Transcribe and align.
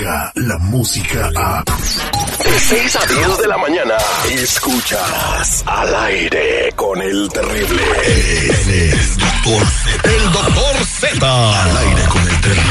la 0.00 0.58
música 0.58 1.30
a... 1.36 1.62
De 1.62 2.58
6 2.58 2.96
a 2.96 3.06
10 3.06 3.38
de 3.38 3.48
la 3.48 3.58
mañana, 3.58 3.96
escuchas 4.30 5.62
al 5.66 5.94
aire 5.94 6.72
con 6.74 7.02
el 7.02 7.28
terrible. 7.28 7.82
El, 8.06 9.16
doctor 9.18 9.66
Z. 9.66 10.10
El 10.10 10.32
doctor 10.32 10.84
Z. 10.84 11.62
Al 11.62 11.76
aire 11.76 12.02
con 12.08 12.22
el 12.22 12.40
terrible. 12.40 12.64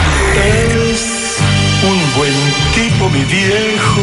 Es 0.91 1.37
un 1.83 2.13
buen 2.17 2.33
tipo, 2.73 3.09
mi 3.09 3.23
viejo. 3.25 4.01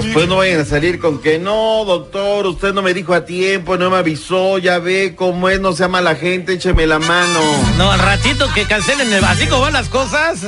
Después 0.02 0.28
no 0.28 0.36
vayan 0.36 0.60
a 0.60 0.64
salir 0.64 0.98
con 1.00 1.20
que 1.20 1.38
no, 1.38 1.84
doctor, 1.84 2.46
usted 2.46 2.72
no 2.72 2.82
me 2.82 2.92
dijo 2.94 3.14
a 3.14 3.24
tiempo, 3.24 3.76
no 3.76 3.90
me 3.90 3.96
avisó, 3.96 4.58
ya 4.58 4.78
ve 4.78 5.14
cómo 5.16 5.48
es, 5.48 5.60
no 5.60 5.72
se 5.72 5.84
llama 5.84 6.00
la 6.00 6.14
gente, 6.14 6.52
écheme 6.54 6.86
la 6.86 6.98
mano. 6.98 7.40
No, 7.78 7.90
al 7.90 7.98
ratito 8.00 8.46
que 8.54 8.64
cancelen 8.66 9.12
el 9.12 9.24
así 9.24 9.46
como 9.46 9.62
van 9.62 9.72
las 9.72 9.88
cosas. 9.88 10.40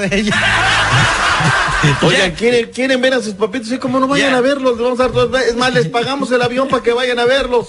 Oigan, 2.02 2.32
¿quieren, 2.32 2.70
quieren 2.74 3.00
ver 3.00 3.14
a 3.14 3.22
sus 3.22 3.34
papitos 3.34 3.70
y 3.70 3.78
como 3.78 4.00
no 4.00 4.08
vayan 4.08 4.32
Ya. 4.32 4.38
a 4.38 4.41
verlos, 4.41 4.78
vamos 4.78 4.98
a 4.98 5.08
dar 5.08 5.42
es 5.42 5.54
más, 5.54 5.72
les 5.72 5.86
pagamos 5.86 6.30
el 6.32 6.42
avión 6.42 6.66
para 6.69 6.82
que 6.82 6.92
vayan 6.92 7.19
a 7.20 7.24
verlos. 7.24 7.69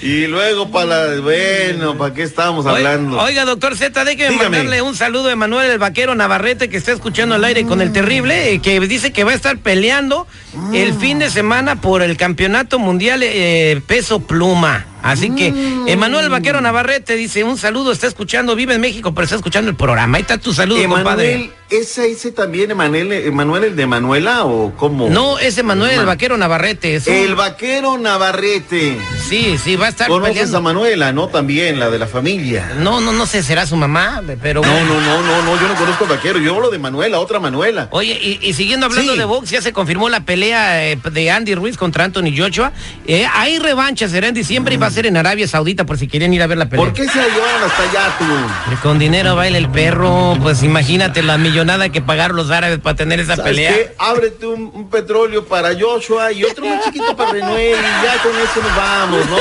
Y 0.00 0.28
luego 0.28 0.70
para 0.70 0.86
la, 1.14 1.20
bueno, 1.20 1.98
¿para 1.98 2.14
qué 2.14 2.22
estábamos 2.22 2.66
hablando? 2.66 3.18
Oiga, 3.18 3.44
doctor 3.44 3.76
Z, 3.76 4.04
déjeme 4.04 4.30
Dígame. 4.30 4.50
mandarle 4.58 4.82
un 4.82 4.94
saludo 4.94 5.28
a 5.28 5.32
Emanuel 5.32 5.70
el 5.72 5.78
Vaquero 5.78 6.14
Navarrete 6.14 6.68
que 6.68 6.76
está 6.76 6.92
escuchando 6.92 7.34
al 7.34 7.44
aire 7.44 7.64
con 7.66 7.80
el 7.80 7.92
terrible, 7.92 8.52
eh, 8.52 8.60
que 8.60 8.78
dice 8.80 9.12
que 9.12 9.24
va 9.24 9.32
a 9.32 9.34
estar 9.34 9.58
peleando 9.58 10.28
el 10.72 10.94
fin 10.94 11.17
de 11.18 11.30
semana 11.30 11.80
por 11.80 12.02
el 12.02 12.16
campeonato 12.16 12.78
mundial 12.78 13.22
eh, 13.24 13.80
peso 13.86 14.20
pluma. 14.20 14.86
Así 15.02 15.30
que 15.30 15.48
Emanuel 15.86 16.24
el 16.24 16.30
Vaquero 16.30 16.60
Navarrete 16.60 17.14
dice 17.16 17.44
un 17.44 17.56
saludo, 17.56 17.92
está 17.92 18.06
escuchando, 18.06 18.54
vive 18.56 18.74
en 18.74 18.80
México, 18.80 19.12
pero 19.14 19.24
está 19.24 19.36
escuchando 19.36 19.70
el 19.70 19.76
programa. 19.76 20.16
Ahí 20.18 20.22
está 20.22 20.38
tu 20.38 20.52
saludo, 20.52 20.82
compadre. 20.88 21.32
Emanuel, 21.32 21.52
¿ese, 21.70 22.10
ese 22.10 22.32
también 22.32 22.70
Emanuel, 22.70 23.12
Emanuel 23.12 23.64
el 23.64 23.76
de 23.76 23.86
Manuela 23.86 24.44
o 24.44 24.74
cómo? 24.76 25.08
No, 25.08 25.38
es 25.38 25.56
Emanuel 25.58 26.00
el 26.00 26.06
Vaquero 26.06 26.36
Navarrete. 26.36 26.96
es 26.96 27.06
un- 27.06 27.14
El 27.14 27.34
vaquero 27.34 27.96
Navarrete. 27.98 28.98
Sí, 29.28 29.56
sí, 29.62 29.76
va 29.76 29.86
a 29.86 29.88
estar 29.90 30.08
Conoces 30.08 30.34
peleando. 30.34 30.58
a 30.58 30.60
Manuela, 30.60 31.12
¿no? 31.12 31.28
También, 31.28 31.78
la 31.78 31.90
de 31.90 31.98
la 31.98 32.06
familia. 32.06 32.72
No, 32.78 33.00
no, 33.00 33.12
no 33.12 33.26
sé, 33.26 33.42
será 33.42 33.66
su 33.66 33.76
mamá, 33.76 34.22
pero... 34.42 34.62
No, 34.62 34.84
no, 34.84 35.00
no, 35.00 35.22
no, 35.22 35.42
no, 35.42 35.60
yo 35.60 35.68
no 35.68 35.74
conozco 35.74 36.04
al 36.04 36.10
vaquero, 36.10 36.38
yo 36.38 36.54
hablo 36.54 36.70
de 36.70 36.78
Manuela, 36.78 37.20
otra 37.20 37.38
Manuela. 37.40 37.88
Oye, 37.92 38.18
y, 38.20 38.38
y 38.46 38.52
siguiendo 38.54 38.86
hablando 38.86 39.12
Sí. 39.12 39.18
de 39.18 39.24
box, 39.24 39.50
ya 39.50 39.62
se 39.62 39.72
confirmó 39.72 40.08
la 40.08 40.20
pelea 40.20 40.84
eh, 40.90 40.98
de 41.12 41.30
Andy 41.30 41.54
Ruiz 41.54 41.76
contra 41.76 42.04
Anthony 42.04 42.32
Joshua. 42.36 42.72
Eh, 43.06 43.26
hay 43.32 43.58
revancha, 43.58 44.08
será 44.08 44.28
en 44.28 44.34
diciembre 44.34 44.74
y 44.74 44.78
va 44.78 44.87
a 44.88 44.90
ser 44.90 45.06
en 45.06 45.16
Arabia 45.16 45.46
Saudita 45.46 45.86
por 45.86 45.98
si 45.98 46.08
quieren 46.08 46.34
ir 46.34 46.42
a 46.42 46.46
ver 46.46 46.58
la 46.58 46.68
pelea. 46.68 46.84
¿Por 46.84 46.94
qué 46.94 47.08
se 47.08 47.18
llevaron 47.18 47.62
hasta 47.70 47.82
allá 47.82 48.18
tú? 48.18 48.78
Con 48.82 48.98
dinero 48.98 49.36
baila 49.36 49.58
el 49.58 49.68
perro, 49.70 50.36
pues 50.42 50.62
imagínate 50.62 51.22
la 51.22 51.38
millonada 51.38 51.90
que 51.90 52.00
pagaron 52.02 52.36
los 52.36 52.50
árabes 52.50 52.78
para 52.80 52.96
tener 52.96 53.20
esa 53.20 53.36
¿Sabes 53.36 53.52
pelea. 53.52 53.72
qué? 53.74 53.94
Ábrete 53.98 54.46
un, 54.46 54.70
un 54.74 54.88
petróleo 54.90 55.44
para 55.46 55.70
Joshua 55.78 56.32
y 56.32 56.44
otro 56.44 56.66
más 56.66 56.84
chiquito 56.84 57.16
para 57.16 57.32
Renuel 57.32 57.76
y 57.78 58.04
ya 58.04 58.22
con 58.22 58.32
eso 58.32 58.62
nos 58.62 58.76
vamos, 58.76 59.26
¿no? 59.30 59.38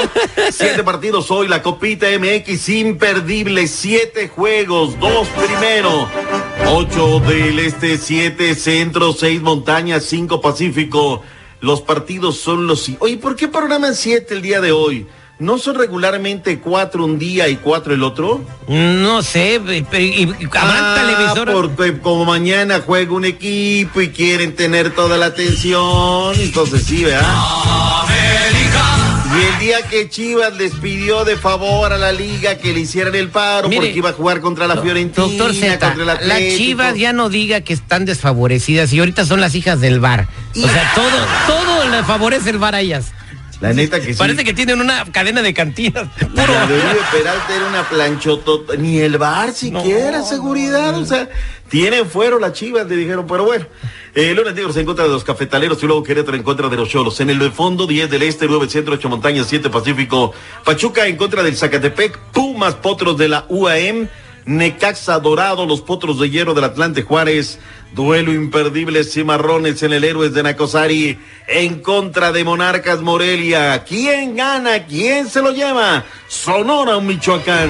Siete 0.52 0.84
partidos 0.84 1.32
hoy, 1.32 1.48
la 1.48 1.62
Copita 1.62 2.08
MX 2.20 2.70
imperdible, 2.70 3.68
siete 3.68 4.28
juegos, 4.28 5.00
dos 5.00 5.28
primero, 5.30 6.08
ocho 6.68 7.20
del 7.22 7.60
este, 7.60 7.98
siete 7.98 8.56
centro, 8.56 9.14
seis 9.14 9.42
montañas, 9.42 10.04
cinco 10.04 10.42
pacífico. 10.42 11.24
Los 11.60 11.82
partidos 11.82 12.38
son 12.38 12.68
los... 12.68 12.88
Oye, 13.00 13.18
¿por 13.18 13.36
qué 13.36 13.48
programan 13.48 13.96
siete 13.96 14.36
el 14.36 14.44
día 14.44 14.62
de 14.62 14.72
hoy? 14.72 15.08
¿No 15.40 15.60
son 15.60 15.76
regularmente 15.76 16.58
cuatro 16.60 17.06
un 17.06 17.20
día 17.20 17.48
y 17.48 17.58
cuatro 17.58 17.94
el 17.94 18.02
otro? 18.02 18.44
No 18.68 19.22
sé, 19.22 19.62
pero 19.64 20.04
y- 20.04 20.24
y- 20.24 20.48
Ah, 20.56 20.96
televisor. 21.00 21.52
Porque 21.52 22.00
como 22.00 22.26
mañana 22.26 22.82
juega 22.84 23.14
un 23.14 23.24
equipo 23.26 24.02
y 24.02 24.10
quieren 24.10 24.56
tener 24.56 24.96
toda 24.96 25.16
la 25.18 25.28
atención, 25.28 26.34
entonces 26.40 26.84
sí, 26.84 27.04
¿verdad? 27.04 27.24
Y 29.40 29.40
el 29.54 29.60
día 29.60 29.82
que 29.88 30.10
Chivas 30.10 30.56
les 30.58 30.74
pidió 30.74 31.24
de 31.24 31.36
favor 31.38 31.94
a 31.94 31.98
la 32.00 32.12
liga 32.12 32.58
que 32.58 32.74
le 32.74 32.80
hicieran 32.80 33.14
el 33.14 33.30
paro 33.30 33.68
Mire, 33.70 33.82
porque 33.82 33.98
iba 33.98 34.10
a 34.10 34.14
jugar 34.14 34.42
contra 34.42 34.66
la 34.66 34.78
Fiorentina, 34.78 35.28
Doctor 35.28 35.52
contra 35.80 36.06
las 36.06 36.16
Atlético. 36.16 36.58
chivas 36.58 36.96
ya 36.98 37.14
no 37.14 37.30
diga 37.30 37.62
que 37.62 37.74
están 37.74 38.06
desfavorecidas 38.06 38.92
y 38.94 39.00
ahorita 39.00 39.26
son 39.28 39.40
las 39.40 39.54
hijas 39.54 39.80
del 39.82 40.00
bar. 40.00 40.28
O 40.56 40.68
sea, 40.68 40.92
todo, 40.96 41.06
todo 41.46 41.90
le 41.92 42.04
favorece 42.04 42.50
el 42.50 42.58
bar 42.58 42.74
a 42.74 42.80
ellas. 42.82 43.12
La 43.60 43.74
neta 43.74 44.00
que 44.00 44.14
sí. 44.14 44.20
Parece 44.20 44.44
que 44.44 44.54
tienen 44.54 44.80
una 44.80 45.06
cadena 45.06 45.42
de 45.42 45.54
cantinas. 45.54 46.08
Puro. 46.20 46.54
La 46.54 46.68
de 46.68 47.02
Peralta 47.12 47.56
era 47.56 47.68
una 47.68 47.90
planchotota, 47.90 48.76
ni 48.76 49.00
el 49.00 49.18
bar 49.18 49.52
siquiera, 49.52 50.22
seguridad, 50.22 50.96
o 50.98 51.06
sea, 51.06 51.28
tienen 51.70 52.06
fuero 52.06 52.40
las 52.40 52.54
chivas, 52.54 52.88
le 52.88 52.96
dijeron, 52.96 53.26
pero 53.28 53.46
bueno. 53.46 53.66
Eh, 54.14 54.34
Lunes 54.34 54.56
Negros 54.56 54.76
en 54.78 54.86
contra 54.86 55.06
de 55.06 55.12
los 55.12 55.24
cafetaleros 55.24 55.82
y 55.84 55.86
luego 55.86 56.02
Querétaro 56.04 56.38
en 56.38 56.44
contra 56.44 56.70
de 56.70 56.76
los 56.76 56.90
cholos. 56.90 57.20
En 57.20 57.30
el 57.30 57.40
de 57.40 57.52
fondo, 57.52 57.86
10 57.86 58.10
del 58.10 58.24
este, 58.24 58.48
9 58.48 58.70
centro, 58.70 58.94
8 58.96 59.10
montañas, 59.10 59.48
7 59.48 59.70
pacífico. 59.70 60.34
Pachuca 60.64 61.08
en 61.08 61.18
contra 61.18 61.44
del 61.44 61.56
Zacatepec, 61.56 62.18
Pumas 62.32 62.76
Potros 62.76 63.18
de 63.18 63.28
la 63.28 63.46
UAM, 63.50 64.08
Necaxa 64.48 65.20
Dorado, 65.20 65.66
los 65.66 65.82
Potros 65.82 66.20
de 66.20 66.30
Hierro 66.30 66.54
del 66.54 66.64
Atlante 66.64 67.04
Juárez. 67.04 67.60
Duelo 67.94 68.34
imperdible, 68.34 69.04
Cimarrones 69.04 69.82
en 69.84 69.94
el 69.94 70.04
Héroes 70.04 70.34
de 70.34 70.44
Nacosari 70.44 71.18
en 71.48 71.82
contra 71.82 72.32
de 72.32 72.44
Monarcas 72.44 73.02
Morelia. 73.02 73.84
¿Quién 73.88 74.36
gana? 74.36 74.86
¿Quién 74.86 75.30
se 75.30 75.42
lo 75.42 75.52
lleva? 75.52 76.04
Sonora, 76.28 77.00
Michoacán. 77.00 77.70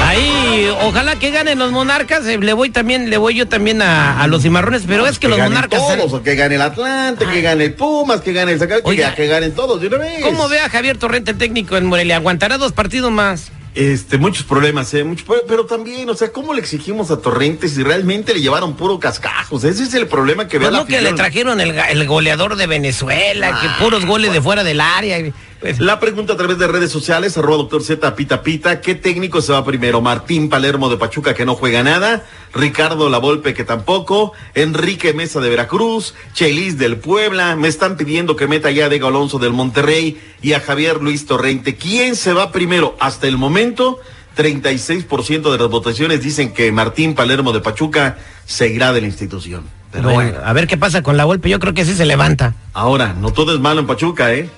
Ahí, 0.00 0.70
ojalá 0.82 1.16
que 1.18 1.30
ganen 1.30 1.58
los 1.58 1.72
monarcas. 1.72 2.24
eh, 2.26 2.38
le 2.38 2.52
voy 2.52 2.70
también, 2.70 3.10
le 3.10 3.16
voy 3.16 3.34
yo 3.34 3.48
también 3.48 3.82
a, 3.82 4.22
a 4.22 4.26
los 4.28 4.42
cimarrones, 4.42 4.84
pero 4.86 5.06
es 5.06 5.18
que, 5.18 5.28
los 5.28 5.38
monarcas. 5.38 5.80
Todos, 5.80 6.12
o 6.12 6.22
que 6.22 6.36
gane 6.36 6.54
el 6.54 6.62
Atlante, 6.62 7.26
que 7.26 7.40
gane 7.40 7.64
el 7.64 7.74
Pumas, 7.74 8.20
que 8.20 8.32
gane 8.32 8.52
el 8.52 8.60
Oiga. 8.84 9.10
que, 9.10 9.22
que 9.22 9.28
ganen 9.28 9.54
todos 9.54 9.80
de 9.80 9.88
una 9.88 9.98
vez. 9.98 10.22
¿Cómo 10.22 10.48
ve 10.48 10.60
a 10.60 10.70
Javier 10.70 10.96
Torrente, 10.96 11.32
el 11.32 11.38
técnico 11.38 11.76
en 11.76 11.86
Morelia? 11.86 12.16
¿Aguantará 12.16 12.58
dos 12.58 12.72
partidos 12.72 13.10
más? 13.10 13.50
Este, 13.74 14.18
muchos 14.18 14.44
problemas, 14.44 14.92
¿eh? 14.94 15.04
Muchos, 15.04 15.26
pero, 15.28 15.42
pero 15.46 15.66
también, 15.66 16.08
o 16.10 16.14
sea, 16.14 16.32
¿cómo 16.32 16.52
le 16.54 16.60
exigimos 16.60 17.10
a 17.10 17.20
Torrentes 17.20 17.74
si 17.74 17.82
realmente 17.82 18.34
le 18.34 18.40
llevaron 18.40 18.74
puro 18.74 18.98
cascajos? 18.98 19.62
Ese 19.64 19.84
es 19.84 19.94
el 19.94 20.06
problema 20.08 20.48
que 20.48 20.58
ve 20.58 20.64
Pues 20.64 20.72
la 20.72 20.80
no 20.80 20.86
que 20.86 21.00
le 21.00 21.12
trajeron 21.12 21.60
el, 21.60 21.78
el 21.78 22.06
goleador 22.06 22.56
de 22.56 22.66
Venezuela, 22.66 23.60
que 23.60 23.84
puros 23.84 24.04
goles 24.04 24.32
de 24.32 24.42
fuera 24.42 24.64
del 24.64 24.80
área. 24.80 25.18
y, 25.20 25.32
pues, 25.60 25.78
La 25.78 26.00
pregunta 26.00 26.32
a 26.32 26.36
través 26.36 26.58
de 26.58 26.66
redes 26.66 26.90
sociales, 26.90 27.36
arroba 27.36 27.58
doctor 27.58 27.82
Z 27.82 28.16
Pita 28.16 28.42
Pita, 28.42 28.80
¿qué 28.80 28.94
técnico 28.94 29.40
se 29.42 29.52
va 29.52 29.64
primero? 29.64 30.00
Martín 30.00 30.48
Palermo 30.48 30.88
de 30.88 30.96
Pachuca 30.96 31.34
que 31.34 31.44
no 31.44 31.54
juega 31.54 31.82
nada, 31.82 32.24
Ricardo 32.54 33.08
Lavolpe 33.08 33.54
que 33.54 33.64
tampoco, 33.64 34.32
Enrique 34.54 35.12
Mesa 35.12 35.40
de 35.40 35.48
Veracruz, 35.48 36.14
Chelis 36.32 36.78
del 36.78 36.96
Puebla, 36.96 37.56
me 37.56 37.68
están 37.68 37.96
pidiendo 37.96 38.36
que 38.36 38.48
meta 38.48 38.70
ya 38.70 38.86
a 38.86 38.88
Diego 38.88 39.08
Alonso 39.08 39.38
del 39.38 39.52
Monterrey 39.52 40.20
y 40.42 40.52
a 40.52 40.60
Javier 40.60 41.02
Luis 41.02 41.26
Torrente. 41.26 41.76
¿Quién 41.76 42.16
se 42.16 42.32
va 42.32 42.52
primero? 42.52 42.96
Hasta 43.00 43.26
el 43.26 43.36
momento, 43.36 43.98
36% 44.36 45.50
de 45.50 45.58
las 45.58 45.68
votaciones 45.68 46.22
dicen 46.22 46.52
que 46.52 46.70
Martín 46.72 47.14
Palermo 47.14 47.52
de 47.52 47.60
Pachuca 47.60 48.18
seguirá 48.46 48.92
de 48.92 49.00
la 49.00 49.06
institución. 49.08 49.64
Pero 49.90 50.10
bueno, 50.10 50.32
bueno. 50.32 50.46
a 50.46 50.52
ver 50.52 50.66
qué 50.66 50.76
pasa 50.76 51.02
con 51.02 51.16
la 51.16 51.24
golpe. 51.24 51.48
Yo 51.48 51.58
creo 51.58 51.74
que 51.74 51.84
sí 51.84 51.94
se 51.94 52.04
levanta. 52.04 52.54
Ahora, 52.74 53.14
no 53.14 53.32
todo 53.32 53.54
es 53.54 53.60
malo 53.60 53.80
en 53.80 53.86
Pachuca, 53.86 54.32
¿eh? 54.34 54.48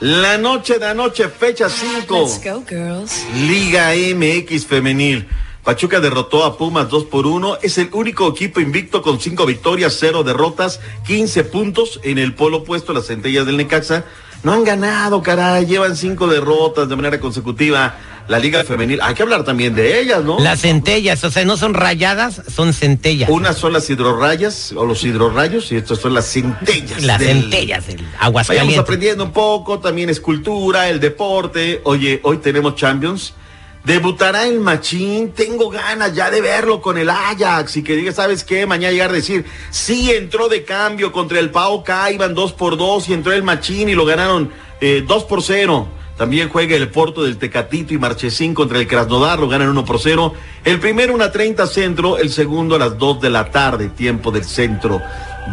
La 0.00 0.36
noche 0.38 0.80
de 0.80 0.86
anoche, 0.86 1.28
fecha 1.28 1.68
5. 1.68 2.20
Let's 2.20 2.40
go, 2.42 2.64
girls. 2.68 3.24
Liga 3.46 3.92
MX 3.94 4.66
femenil. 4.66 5.28
Pachuca 5.64 6.00
derrotó 6.00 6.44
a 6.44 6.58
Pumas 6.58 6.88
2 6.88 7.04
por 7.04 7.26
1. 7.26 7.58
Es 7.62 7.78
el 7.78 7.88
único 7.92 8.28
equipo 8.28 8.58
invicto 8.60 9.00
con 9.00 9.20
5 9.20 9.46
victorias, 9.46 9.96
0 10.00 10.24
derrotas, 10.24 10.80
15 11.06 11.44
puntos 11.44 12.00
en 12.02 12.18
el 12.18 12.34
polo 12.34 12.58
opuesto, 12.58 12.92
las 12.92 13.06
centellas 13.06 13.46
del 13.46 13.56
Necaxa. 13.56 14.04
No 14.42 14.52
han 14.52 14.64
ganado, 14.64 15.22
caray, 15.22 15.66
llevan 15.66 15.96
5 15.96 16.26
derrotas 16.26 16.88
de 16.88 16.96
manera 16.96 17.20
consecutiva. 17.20 17.96
la 18.28 18.38
Liga 18.38 18.62
Femenil. 18.64 19.00
Hay 19.02 19.14
que 19.14 19.22
hablar 19.24 19.44
también 19.44 19.74
de 19.74 20.00
ellas, 20.00 20.22
¿no? 20.24 20.38
Las 20.38 20.60
centellas, 20.60 21.22
o 21.24 21.30
sea, 21.30 21.44
no 21.44 21.56
son 21.56 21.74
rayadas, 21.74 22.40
son 22.54 22.72
centellas. 22.72 23.28
Unas 23.28 23.56
son 23.58 23.72
las 23.72 23.90
hidrorrayas 23.90 24.72
o 24.76 24.86
los 24.86 25.02
hidrorrayos 25.04 25.70
y 25.72 25.76
estas 25.76 25.98
son 25.98 26.14
las 26.14 26.26
centellas. 26.26 27.02
Las 27.02 27.18
del- 27.18 27.42
centellas, 27.42 27.88
el 27.88 28.06
aguas 28.20 28.46
Vayamos 28.46 28.78
aprendiendo 28.78 29.24
un 29.24 29.32
poco, 29.32 29.80
también 29.80 30.08
es 30.08 30.20
cultura, 30.20 30.88
el 30.88 31.00
deporte. 31.00 31.80
Oye, 31.84 32.20
hoy 32.22 32.36
tenemos 32.38 32.76
Champions. 32.76 33.34
Debutará 33.84 34.46
el 34.46 34.60
Machín, 34.60 35.32
tengo 35.32 35.68
ganas 35.68 36.14
ya 36.14 36.30
de 36.30 36.40
verlo 36.40 36.80
con 36.80 36.98
el 36.98 37.10
Ajax 37.10 37.78
y 37.78 37.82
que 37.82 37.96
diga, 37.96 38.12
¿sabes 38.12 38.44
qué? 38.44 38.64
Mañana 38.64 38.92
llegar 38.92 39.10
a 39.10 39.14
decir, 39.14 39.44
sí 39.70 40.12
entró 40.12 40.48
de 40.48 40.62
cambio 40.62 41.10
contra 41.10 41.40
el 41.40 41.50
Pau 41.50 41.82
iban 42.12 42.32
dos 42.32 42.52
por 42.52 42.76
dos 42.76 43.08
y 43.08 43.12
entró 43.12 43.32
el 43.32 43.42
Machín 43.42 43.88
y 43.88 43.96
lo 43.96 44.04
ganaron 44.04 44.52
eh, 44.80 45.02
dos 45.04 45.24
por 45.24 45.42
cero. 45.42 45.88
También 46.16 46.48
juega 46.48 46.76
el 46.76 46.88
Porto 46.90 47.24
del 47.24 47.38
Tecatito 47.38 47.92
y 47.92 47.98
Marchesín 47.98 48.54
contra 48.54 48.78
el 48.78 48.86
Krasnodar, 48.86 49.40
lo 49.40 49.48
ganan 49.48 49.70
uno 49.70 49.84
por 49.84 49.98
cero. 49.98 50.32
El 50.62 50.78
primero 50.78 51.12
una 51.12 51.32
30 51.32 51.66
centro, 51.66 52.18
el 52.18 52.30
segundo 52.30 52.76
a 52.76 52.78
las 52.78 52.96
2 52.96 53.20
de 53.20 53.30
la 53.30 53.50
tarde, 53.50 53.88
tiempo 53.88 54.30
del 54.30 54.44
centro 54.44 55.02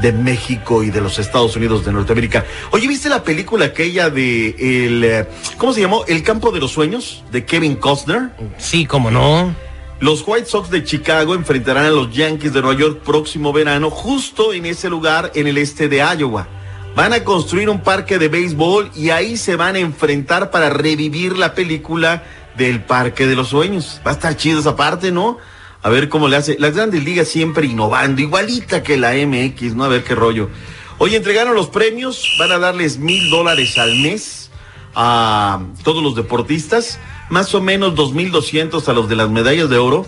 de 0.01 0.11
México 0.11 0.83
y 0.83 0.91
de 0.91 1.01
los 1.01 1.19
Estados 1.19 1.55
Unidos 1.55 1.85
de 1.85 1.91
Norteamérica. 1.91 2.45
Oye, 2.71 2.87
¿viste 2.87 3.09
la 3.09 3.23
película 3.23 3.65
aquella 3.65 4.09
de 4.09 4.49
el 4.87 5.03
eh, 5.03 5.27
¿cómo 5.57 5.73
se 5.73 5.81
llamó? 5.81 6.05
El 6.07 6.23
campo 6.23 6.51
de 6.51 6.59
los 6.59 6.71
sueños 6.71 7.23
de 7.31 7.45
Kevin 7.45 7.75
Costner? 7.75 8.29
Sí, 8.57 8.85
cómo 8.85 9.11
no. 9.11 9.53
Los 9.99 10.23
White 10.25 10.45
Sox 10.45 10.69
de 10.69 10.83
Chicago 10.83 11.35
enfrentarán 11.35 11.85
a 11.85 11.89
los 11.89 12.13
Yankees 12.13 12.53
de 12.53 12.61
Nueva 12.61 12.79
York 12.79 13.01
próximo 13.03 13.51
verano, 13.51 13.89
justo 13.89 14.53
en 14.53 14.65
ese 14.65 14.89
lugar 14.89 15.31
en 15.35 15.47
el 15.47 15.57
este 15.57 15.89
de 15.89 15.97
Iowa. 15.97 16.47
Van 16.95 17.13
a 17.13 17.23
construir 17.23 17.69
un 17.69 17.81
parque 17.81 18.17
de 18.17 18.29
béisbol 18.29 18.91
y 18.95 19.09
ahí 19.09 19.37
se 19.37 19.55
van 19.55 19.75
a 19.75 19.79
enfrentar 19.79 20.51
para 20.51 20.69
revivir 20.69 21.37
la 21.37 21.53
película 21.53 22.23
del 22.57 22.81
Parque 22.83 23.27
de 23.27 23.35
los 23.35 23.49
Sueños. 23.49 24.01
Va 24.05 24.11
a 24.11 24.13
estar 24.13 24.35
chido 24.35 24.59
esa 24.59 24.75
parte, 24.75 25.11
¿no? 25.11 25.37
A 25.81 25.89
ver 25.89 26.09
cómo 26.09 26.27
le 26.27 26.35
hace. 26.35 26.57
Las 26.59 26.75
grandes 26.75 27.03
ligas 27.03 27.27
siempre 27.27 27.67
innovando, 27.67 28.21
igualita 28.21 28.83
que 28.83 28.97
la 28.97 29.13
MX, 29.13 29.75
¿no? 29.75 29.85
A 29.85 29.87
ver 29.87 30.03
qué 30.03 30.15
rollo. 30.15 30.49
Hoy 30.97 31.15
entregaron 31.15 31.55
los 31.55 31.69
premios, 31.69 32.35
van 32.37 32.51
a 32.51 32.59
darles 32.59 32.97
mil 32.97 33.29
dólares 33.29 33.77
al 33.77 33.95
mes 33.95 34.51
a 34.95 35.61
todos 35.83 36.03
los 36.03 36.15
deportistas, 36.15 36.99
más 37.29 37.55
o 37.55 37.61
menos 37.61 37.95
dos 37.95 38.13
mil 38.13 38.31
doscientos 38.31 38.89
a 38.89 38.93
los 38.93 39.07
de 39.07 39.15
las 39.15 39.29
medallas 39.29 39.69
de 39.69 39.77
oro, 39.77 40.05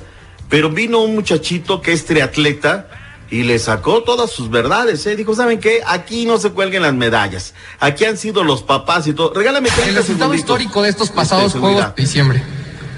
pero 0.50 0.70
vino 0.70 1.00
un 1.00 1.16
muchachito 1.16 1.82
que 1.82 1.94
es 1.94 2.06
triatleta 2.06 2.90
y 3.30 3.44
le 3.44 3.58
sacó 3.60 4.04
todas 4.04 4.32
sus 4.32 4.50
verdades, 4.50 5.06
¿eh? 5.06 5.16
Dijo, 5.16 5.34
¿saben 5.34 5.62
qué? 5.62 5.80
Aquí 5.88 6.26
no 6.26 6.38
se 6.38 6.52
cuelguen 6.52 6.82
las 6.82 6.94
medallas, 6.94 7.54
aquí 7.80 8.04
han 8.04 8.18
sido 8.18 8.44
los 8.44 8.62
papás 8.62 9.08
y 9.08 9.14
todo. 9.14 9.34
Regálame 9.34 9.70
30 9.70 9.90
El 9.90 9.96
resultado 9.96 10.32
segunditos 10.32 10.60
histórico 10.60 10.82
de 10.82 10.90
estos 10.90 11.10
pasados. 11.10 11.54
Juegos 11.54 11.96
de 11.96 12.02
diciembre. 12.02 12.44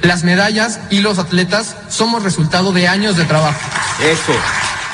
Las 0.03 0.25
medallas 0.25 0.81
y 0.89 0.99
los 0.99 1.17
atletas 1.17 1.77
somos 1.87 2.23
resultado 2.23 2.73
de 2.73 2.89
años 2.89 3.15
de 3.15 3.23
trabajo. 3.23 3.59
Eso. 4.01 4.33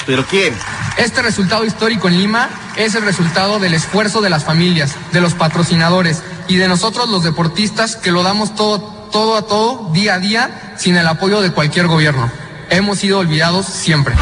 ¿Pero 0.05 0.23
quién? 0.27 0.53
Este 0.97 1.23
resultado 1.23 1.65
histórico 1.65 2.07
en 2.07 2.19
Lima 2.19 2.47
es 2.75 2.93
el 2.93 3.01
resultado 3.01 3.57
del 3.57 3.73
esfuerzo 3.73 4.21
de 4.21 4.29
las 4.29 4.43
familias, 4.43 4.95
de 5.11 5.19
los 5.19 5.33
patrocinadores 5.33 6.21
y 6.47 6.57
de 6.57 6.67
nosotros 6.67 7.09
los 7.09 7.23
deportistas 7.23 7.95
que 7.95 8.11
lo 8.11 8.21
damos 8.21 8.53
todo, 8.53 8.81
todo 9.11 9.35
a 9.35 9.41
todo, 9.41 9.89
día 9.93 10.13
a 10.13 10.19
día, 10.19 10.75
sin 10.77 10.95
el 10.95 11.07
apoyo 11.07 11.41
de 11.41 11.51
cualquier 11.51 11.87
gobierno. 11.87 12.31
Hemos 12.69 12.99
sido 12.99 13.17
olvidados 13.17 13.65
siempre. 13.65 14.13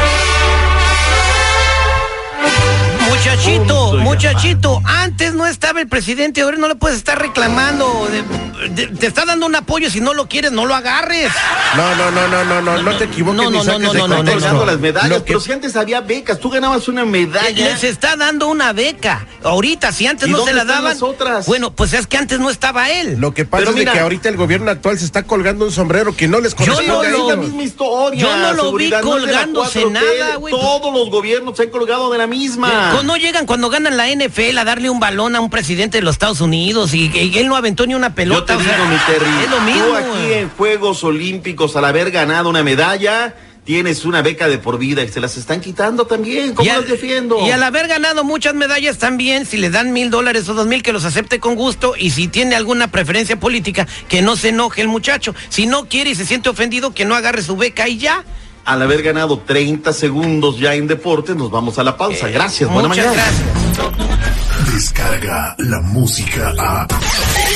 Muchachito, 3.32 3.92
muchachito, 3.98 4.80
antes 4.86 5.34
no 5.34 5.46
estaba 5.46 5.80
el 5.82 5.86
presidente, 5.86 6.40
ahora 6.40 6.56
no 6.56 6.66
le 6.66 6.76
puedes 6.76 6.96
estar 6.96 7.18
reclamando. 7.20 8.08
de- 8.10 8.68
de- 8.70 8.86
te 8.88 9.06
está 9.06 9.24
dando 9.24 9.44
un 9.46 9.54
apoyo, 9.54 9.88
si 9.90 10.00
no 10.00 10.14
lo 10.14 10.26
quieres, 10.28 10.50
no 10.50 10.64
lo 10.66 10.74
agarres. 10.74 11.30
No, 11.76 11.94
no, 11.94 12.10
no, 12.10 12.26
no, 12.26 12.44
no, 12.44 12.60
no, 12.62 12.82
no 12.82 12.96
te 12.96 13.04
equivoques 13.04 13.36
No, 13.36 13.50
no, 13.50 13.62
no, 13.62 13.78
no, 13.78 13.92
no, 14.08 14.22
no, 14.22 14.32
colgando 14.32 14.66
las 14.66 14.78
medallas, 14.80 15.22
pero 15.26 15.40
si 15.40 15.52
antes 15.52 15.76
había 15.76 16.00
becas, 16.00 16.40
tú 16.40 16.48
ganabas 16.50 16.88
una 16.88 17.04
medalla. 17.04 17.66
Les 17.68 17.84
está 17.84 18.16
dando 18.16 18.48
una 18.48 18.72
beca. 18.72 19.26
Ahorita, 19.44 19.92
si 19.92 20.06
antes 20.06 20.26
¿Y 20.28 20.32
no 20.32 20.44
se 20.44 20.52
la 20.54 20.64
daban. 20.64 20.84
las 20.84 21.02
otras? 21.02 21.46
Bueno, 21.46 21.70
pues 21.72 21.92
es 21.92 22.06
que 22.06 22.16
antes 22.16 22.40
no 22.40 22.50
estaba 22.50 22.90
él. 22.90 23.16
Lo 23.20 23.32
que 23.34 23.44
pasa 23.44 23.60
Pero 23.60 23.70
es 23.72 23.76
mira- 23.76 23.92
que 23.92 24.00
ahorita 24.00 24.28
el 24.28 24.36
gobierno 24.36 24.70
actual 24.70 24.98
se 24.98 25.04
está 25.04 25.22
colgando 25.22 25.64
un 25.66 25.72
sombrero 25.72 26.16
que 26.16 26.26
no 26.28 26.40
les 26.40 26.52
Yo 26.56 26.56
corresponde 26.56 26.88
no 26.88 27.00
a 27.00 27.06
es 27.06 27.12
lo- 27.12 27.28
la 27.30 27.36
misma 27.36 27.62
historia. 27.62 28.20
Yo 28.20 28.36
no 28.36 28.52
lo 28.54 28.72
vi 28.72 28.88
no 28.90 29.00
colgándose 29.02 29.82
4T, 29.84 29.90
nada, 29.92 30.36
güey. 30.36 30.52
Todos 30.54 30.92
los 30.92 31.10
gobiernos 31.10 31.56
se 31.56 31.64
han 31.64 31.70
colgado 31.70 32.10
de 32.10 32.18
la 32.18 32.26
misma. 32.26 32.92
No 33.02 33.16
llegan 33.18 33.46
cuando 33.46 33.68
ganan 33.70 33.96
la 33.96 34.08
NFL 34.08 34.56
a 34.58 34.64
darle 34.64 34.90
un 34.90 35.00
balón 35.00 35.36
a 35.36 35.40
un 35.40 35.50
presidente 35.50 35.98
de 35.98 36.02
los 36.02 36.14
Estados 36.14 36.40
Unidos 36.40 36.94
y, 36.94 37.10
y 37.14 37.38
él 37.38 37.48
no 37.48 37.56
aventó 37.56 37.86
ni 37.86 37.94
una 37.94 38.08
Yo 38.08 38.14
pelota. 38.14 38.56
te 38.56 38.62
o 38.62 38.64
sea, 38.64 38.76
digo, 38.76 38.88
mi 38.88 38.96
Terry, 39.06 39.44
es 39.44 39.50
lo 39.50 39.60
mismo. 39.60 39.84
tú 39.86 39.94
aquí 39.96 40.32
en 40.32 40.48
Juegos 40.50 41.04
Olímpicos, 41.04 41.76
al 41.76 41.84
haber 41.84 42.10
ganado 42.10 42.48
una 42.48 42.62
medalla, 42.62 43.34
tienes 43.64 44.06
una 44.06 44.22
beca 44.22 44.48
de 44.48 44.56
por 44.56 44.78
vida 44.78 45.02
y 45.04 45.08
se 45.08 45.20
las 45.20 45.36
están 45.36 45.60
quitando 45.60 46.06
también. 46.06 46.54
¿Cómo 46.54 46.66
Y 46.66 46.70
al- 46.70 46.80
los 46.80 46.88
defiendo? 46.90 47.46
Y 47.46 47.50
al 47.50 47.62
haber 47.62 47.86
ganado 47.86 48.24
muchas 48.24 48.54
medallas 48.54 48.96
también, 48.96 49.44
si 49.44 49.58
le 49.58 49.68
dan 49.68 49.92
mil 49.92 50.08
dólares 50.10 50.48
o 50.48 50.54
dos 50.54 50.66
mil, 50.66 50.82
que 50.82 50.92
los 50.94 51.04
acepte 51.04 51.38
con 51.38 51.54
gusto. 51.54 51.92
Y 51.98 52.10
si 52.10 52.28
tiene 52.28 52.54
alguna 52.56 52.90
preferencia 52.90 53.38
política, 53.38 53.86
que 54.08 54.22
no 54.22 54.36
se 54.36 54.48
enoje 54.48 54.80
el 54.80 54.88
muchacho. 54.88 55.34
Si 55.50 55.66
no 55.66 55.86
quiere 55.86 56.10
y 56.10 56.14
se 56.14 56.24
siente 56.24 56.48
ofendido, 56.48 56.94
que 56.94 57.04
no 57.04 57.14
agarre 57.14 57.42
su 57.42 57.56
beca 57.58 57.88
y 57.88 57.98
ya. 57.98 58.24
Al 58.68 58.82
haber 58.82 59.02
ganado 59.02 59.38
30 59.38 59.94
segundos 59.94 60.58
ya 60.58 60.74
en 60.74 60.86
deporte, 60.86 61.34
nos 61.34 61.50
vamos 61.50 61.78
a 61.78 61.82
la 61.82 61.96
pausa. 61.96 62.28
Gracias, 62.28 62.70
buena 62.70 62.90
mañana. 62.90 63.12
gracias. 63.14 64.74
Descarga 64.74 65.54
la 65.56 65.80
música 65.80 66.52
a. 66.58 66.86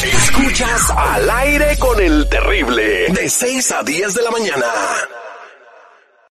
Escuchas 0.02 0.88
al 0.88 1.28
aire 1.28 1.76
con 1.78 2.00
el 2.00 2.26
terrible. 2.30 3.08
De 3.12 3.28
6 3.28 3.72
a 3.72 3.82
10 3.82 4.14
de 4.14 4.22
la 4.22 4.30
mañana. 4.30 4.64